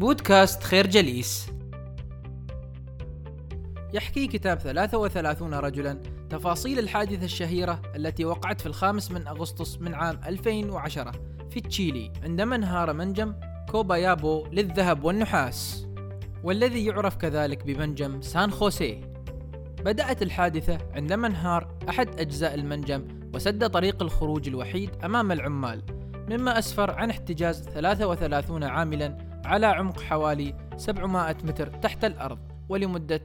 [0.00, 1.50] بودكاست خير جليس.
[3.92, 10.20] يحكي كتاب 33 رجلا تفاصيل الحادثة الشهيرة التي وقعت في الخامس من أغسطس من عام
[10.26, 11.12] 2010
[11.50, 13.34] في تشيلي عندما انهار منجم
[13.70, 15.86] كوبايابو للذهب والنحاس
[16.44, 19.00] والذي يعرف كذلك بمنجم سان خوسيه.
[19.84, 25.82] بدأت الحادثة عندما انهار أحد أجزاء المنجم وسد طريق الخروج الوحيد أمام العمال
[26.30, 33.22] مما أسفر عن احتجاز 33 عاملا على عمق حوالي 700 متر تحت الأرض ولمدة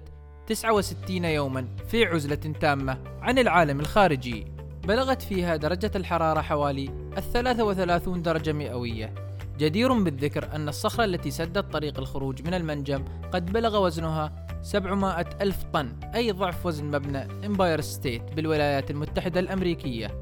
[0.47, 4.45] 69 يوما في عزلة تامة عن العالم الخارجي.
[4.87, 9.13] بلغت فيها درجة الحرارة حوالي الثلاثة وثلاثون درجة مئوية.
[9.57, 15.63] جدير بالذكر أن الصخرة التي سدت طريق الخروج من المنجم قد بلغ وزنها 700 ألف
[15.73, 20.21] طن أي ضعف وزن مبنى إمباير ستيت بالولايات المتحدة الأمريكية.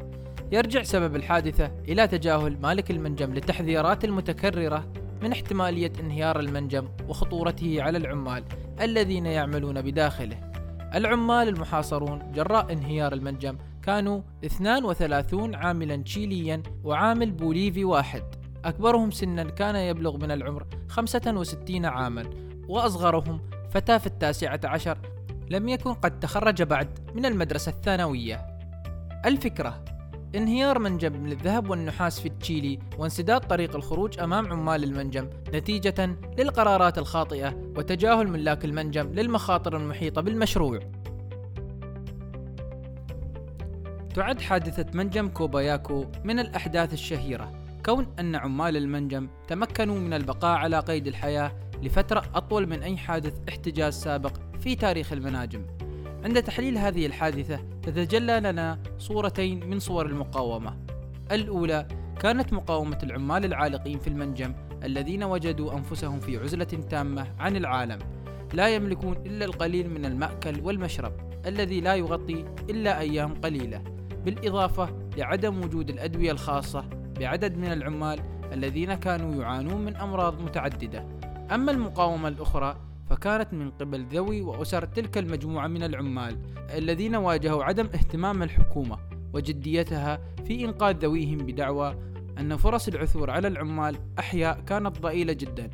[0.51, 7.97] يرجع سبب الحادثة إلى تجاهل مالك المنجم للتحذيرات المتكررة من احتمالية انهيار المنجم وخطورته على
[7.97, 8.43] العمال
[8.81, 10.51] الذين يعملون بداخله.
[10.95, 18.23] العمال المحاصرون جراء انهيار المنجم كانوا 32 عاملا تشيليا وعامل بوليفي واحد.
[18.65, 22.29] أكبرهم سنا كان يبلغ من العمر 65 عاما
[22.67, 24.97] وأصغرهم فتاة في التاسعة عشر.
[25.49, 28.47] لم يكن قد تخرج بعد من المدرسة الثانوية.
[29.25, 29.85] الفكرة
[30.35, 36.97] انهيار منجم من الذهب والنحاس في تشيلي وانسداد طريق الخروج أمام عمال المنجم نتيجة للقرارات
[36.97, 40.79] الخاطئة وتجاهل ملاك المنجم للمخاطر المحيطة بالمشروع.
[44.15, 47.51] تعد حادثة منجم كوباياكو من الأحداث الشهيرة
[47.85, 51.51] كون أن عمال المنجم تمكنوا من البقاء على قيد الحياة
[51.83, 55.65] لفترة أطول من أي حادث احتجاز سابق في تاريخ المناجم.
[56.23, 60.77] عند تحليل هذه الحادثة تتجلى لنا صورتين من صور المقاومة.
[61.31, 61.87] الأولى
[62.19, 67.99] كانت مقاومة العمال العالقين في المنجم الذين وجدوا أنفسهم في عزلة تامة عن العالم،
[68.53, 71.13] لا يملكون إلا القليل من المأكل والمشرب
[71.45, 73.83] الذي لا يغطي إلا أيام قليلة،
[74.25, 76.85] بالإضافة لعدم وجود الأدوية الخاصة
[77.19, 78.19] بعدد من العمال
[78.53, 81.05] الذين كانوا يعانون من أمراض متعددة.
[81.51, 82.77] أما المقاومة الأخرى
[83.13, 86.37] فكانت من قبل ذوي وأسر تلك المجموعة من العمال
[86.77, 88.97] الذين واجهوا عدم اهتمام الحكومة
[89.33, 91.95] وجديتها في إنقاذ ذويهم بدعوى
[92.39, 95.69] أن فرص العثور على العمال أحياء كانت ضئيلة جدا.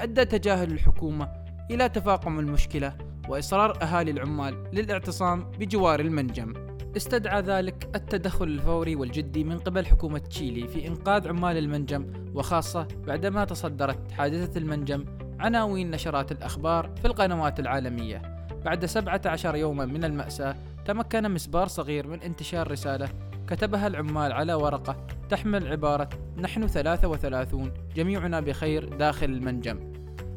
[0.00, 1.28] أدى تجاهل الحكومة
[1.70, 2.96] إلى تفاقم المشكلة
[3.28, 6.52] وإصرار أهالي العمال للاعتصام بجوار المنجم.
[6.96, 13.44] استدعى ذلك التدخل الفوري والجدي من قبل حكومة تشيلي في إنقاذ عمال المنجم وخاصة بعدما
[13.44, 15.04] تصدرت حادثة المنجم
[15.40, 18.22] عناوين نشرات الأخبار في القنوات العالمية.
[18.64, 23.08] بعد 17 يوما من المأساة تمكن مسبار صغير من انتشار رسالة
[23.46, 24.96] كتبها العمال على ورقة
[25.30, 29.92] تحمل عبارة نحن 33 جميعنا بخير داخل المنجم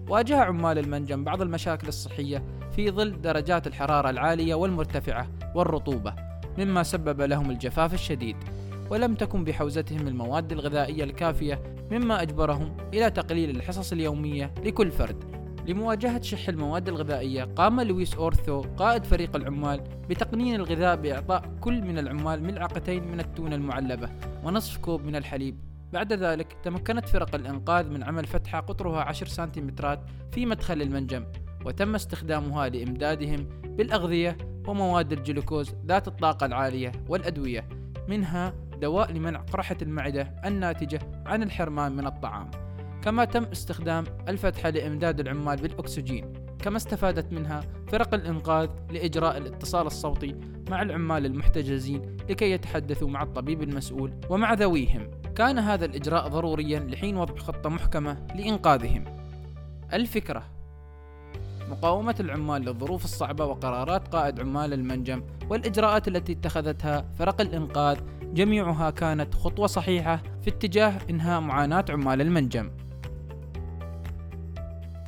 [0.10, 2.44] واجه عمال المنجم بعض المشاكل الصحية
[2.76, 6.14] في ظل درجات الحرارة العالية والمرتفعة والرطوبة
[6.58, 8.38] مما سبب لهم الجفاف الشديد.
[8.90, 15.38] ولم تكن بحوزتهم المواد الغذائية الكافية مما أجبرهم إلى تقليل الحصص اليومية لكل فرد.
[15.68, 21.98] لمواجهة شح المواد الغذائية قام لويس أورثو قائد فريق العمال بتقنين الغذاء بإعطاء كل من
[21.98, 24.10] العمال ملعقتين من التونة المعلبة
[24.44, 25.60] ونصف كوب من الحليب.
[25.94, 30.00] بعد ذلك تمكنت فرق الإنقاذ من عمل فتحة قطرها 10 سنتيمترات
[30.32, 31.26] في مدخل المنجم
[31.66, 34.38] وتم استخدامها لإمدادهم بالأغذية
[34.68, 37.70] ومواد الجلوكوز ذات الطاقة العالية والأدوية
[38.08, 42.52] منها دواء لمنع قرحة المعدة الناتجة عن الحرمان من الطعام.
[43.02, 46.34] كما تم استخدام الفتحة لإمداد العمال بالأكسجين.
[46.60, 50.36] كما استفادت منها فرق الإنقاذ لإجراء الاتصال الصوتي
[50.70, 55.12] مع العمال المحتجزين لكي يتحدثوا مع الطبيب المسؤول ومع ذويهم.
[55.36, 59.04] كان هذا الإجراء ضروريا لحين وضع خطة محكمة لإنقاذهم.
[59.94, 60.44] الفكرة
[61.70, 67.98] مقاومة العمال للظروف الصعبة وقرارات قائد عمال المنجم والإجراءات التي اتخذتها فرق الإنقاذ
[68.38, 72.72] جميعها كانت خطوة صحيحة في اتجاه إنهاء معاناة عمال المنجم.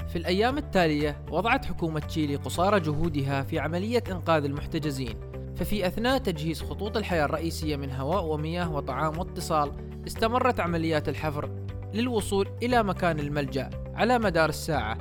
[0.07, 5.15] في الأيام التالية وضعت حكومة تشيلي قصارى جهودها في عملية إنقاذ المحتجزين،
[5.56, 9.71] ففي أثناء تجهيز خطوط الحياة الرئيسية من هواء ومياه وطعام واتصال،
[10.07, 11.50] استمرت عمليات الحفر
[11.94, 14.98] للوصول إلى مكان الملجأ على مدار الساعة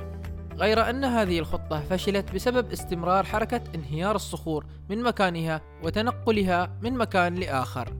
[0.57, 7.35] غير أن هذه الخطة فشلت بسبب استمرار حركة انهيار الصخور من مكانها وتنقلها من مكان
[7.35, 7.98] لآخر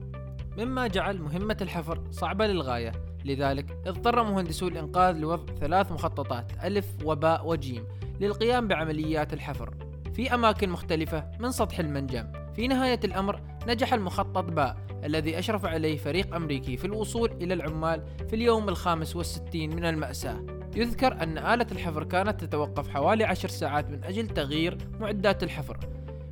[0.60, 2.92] مما جعل مهمة الحفر صعبة للغاية.
[3.24, 7.84] لذلك اضطر مهندسو الإنقاذ لوضع ثلاث مخططات ألف وباء وجيم
[8.20, 9.74] للقيام بعمليات الحفر.
[10.14, 12.32] في أماكن مختلفة من سطح المنجم.
[12.56, 18.02] في نهاية الأمر نجح المخطط باء الذي أشرف عليه فريق أمريكي في الوصول إلى العمال
[18.28, 20.46] في اليوم الخامس والستين من المأساة.
[20.76, 25.78] يذكر أن آلة الحفر كانت تتوقف حوالي عشر ساعات من أجل تغيير معدات الحفر.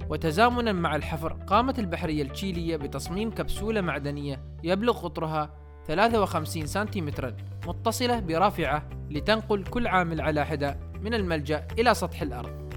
[0.08, 5.50] وتزامنا مع الحفر قامت البحرية التشيلية بتصميم كبسولة معدنية يبلغ قطرها
[5.86, 12.68] 53 سنتيمترا متصلة برافعة لتنقل كل عامل على حدة من الملجأ إلى سطح الأرض.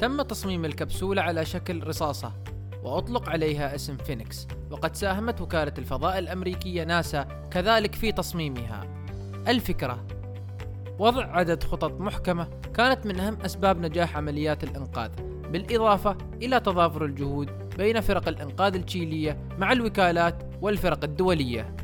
[0.00, 2.32] تم تصميم الكبسولة على شكل رصاصة
[2.82, 8.80] وأطلق عليها اسم فينيكس وقد ساهمت وكالة الفضاء الأمريكية ناسا كذلك في تصميمها.
[9.48, 10.06] الفكرة
[10.98, 15.10] وضع عدد خطط محكمة كانت من أهم أسباب نجاح عمليات الإنقاذ
[15.52, 17.48] بالإضافة إلى تضافر الجهود
[17.78, 21.76] بين فرق الإنقاذ التشيلية مع الوكالات والفرق الدولية.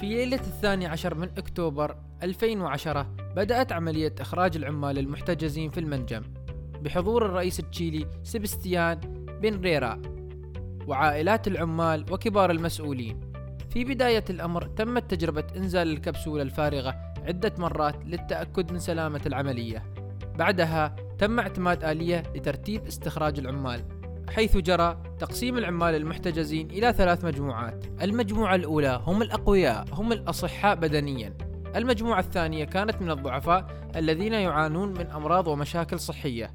[0.00, 3.02] في ليلة الثاني عشر من أكتوبر 2010
[3.36, 6.22] بدأت عملية إخراج العمال المحتجزين في المنجم
[6.82, 9.00] بحضور الرئيس التشيلي سيبستيان
[9.42, 10.02] بن ريرا
[10.86, 13.20] وعائلات العمال وكبار المسؤولين.
[13.70, 16.94] في بداية الأمر تمت تجربة إنزال الكبسولة الفارغة
[17.26, 19.82] عدة مرات للتأكد من سلامة العملية.
[20.38, 23.84] بعدها تم اعتماد آلية لترتيب استخراج العمال
[24.28, 27.84] حيث جرى تقسيم العمال المحتجزين إلى ثلاث مجموعات.
[28.02, 31.34] المجموعة الأولى هم الأقوياء هم الأصحاء بدنيا.
[31.76, 33.66] المجموعة الثانية كانت من الضعفاء
[33.96, 36.50] الذين يعانون من أمراض ومشاكل صحية.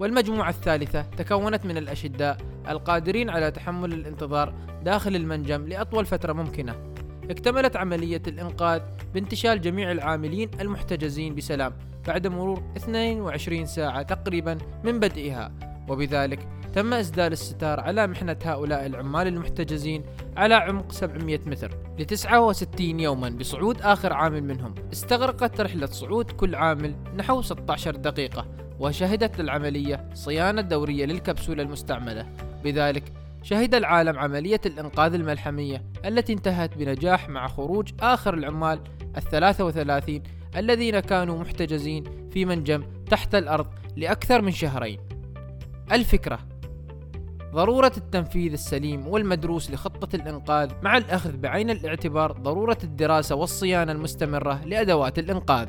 [0.00, 2.36] والمجموعة الثالثة تكونت من الأشداء
[2.68, 6.74] القادرين على تحمل الانتظار داخل المنجم لأطول فترة ممكنة.
[7.30, 8.80] اكتملت عملية الإنقاذ
[9.14, 11.72] بانتشال جميع العاملين المحتجزين بسلام.
[12.08, 15.52] بعد مرور 22 ساعة تقريبا من بدئها.
[15.88, 20.02] وبذلك تم إسدال الستار على محنة هؤلاء العمال المحتجزين
[20.36, 24.74] على عمق 700 متر ل 69 يوما بصعود آخر عامل منهم.
[24.92, 28.46] استغرقت رحلة صعود كل عامل نحو 16 دقيقة
[28.80, 32.26] وشهدت العملية صيانة دورية للكبسولة المستعملة.
[32.64, 33.12] بذلك
[33.42, 38.80] شهد العالم عملية الإنقاذ الملحمية التي انتهت بنجاح مع خروج آخر العمال
[39.16, 40.22] الثلاثة وثلاثين
[40.56, 43.66] الذين كانوا محتجزين في منجم تحت الأرض
[43.96, 44.98] لأكثر من شهرين
[45.92, 46.38] الفكرة
[47.52, 55.18] ضرورة التنفيذ السليم والمدروس لخطة الإنقاذ مع الأخذ بعين الاعتبار ضرورة الدراسة والصيانة المستمرة لأدوات
[55.18, 55.68] الإنقاذ.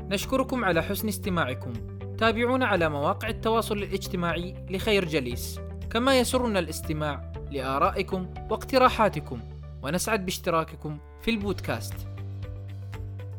[0.00, 1.72] نشكركم على حسن استماعكم.
[2.18, 9.40] تابعونا على مواقع التواصل الاجتماعي لخير جليس، كما يسرنا الاستماع لآرائكم واقتراحاتكم،
[9.82, 11.94] ونسعد باشتراككم في البودكاست.